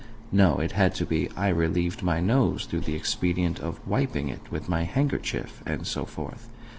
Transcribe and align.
No, 0.31 0.57
it 0.57 0.71
had 0.71 0.95
to 0.95 1.05
be, 1.05 1.29
"I 1.37 1.49
relieved 1.49 2.01
my 2.01 2.19
nose 2.19 2.65
through 2.65 2.79
the 2.79 2.95
expedient 2.95 3.59
of 3.59 3.79
wiping 3.87 4.29
it 4.29 4.49
with 4.51 4.67
my 4.67 4.81
handkerchief," 4.83 5.61
and 5.63 5.85
so 5.85 6.05
forth. 6.05 6.49